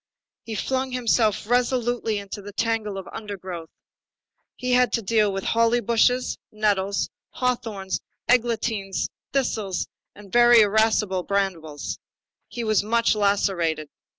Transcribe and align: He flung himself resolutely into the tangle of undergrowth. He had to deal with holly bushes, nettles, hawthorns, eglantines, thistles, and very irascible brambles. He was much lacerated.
He 0.45 0.55
flung 0.55 0.93
himself 0.93 1.45
resolutely 1.47 2.17
into 2.17 2.41
the 2.41 2.51
tangle 2.53 2.97
of 2.97 3.07
undergrowth. 3.13 3.69
He 4.55 4.71
had 4.71 4.91
to 4.93 5.03
deal 5.03 5.31
with 5.31 5.43
holly 5.43 5.79
bushes, 5.79 6.39
nettles, 6.51 7.11
hawthorns, 7.33 8.01
eglantines, 8.27 9.09
thistles, 9.31 9.87
and 10.15 10.31
very 10.33 10.61
irascible 10.61 11.21
brambles. 11.21 11.99
He 12.47 12.63
was 12.63 12.81
much 12.81 13.13
lacerated. 13.13 13.89